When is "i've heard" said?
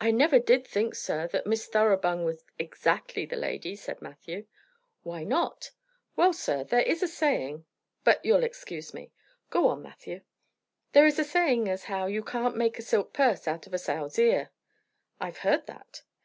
15.20-15.68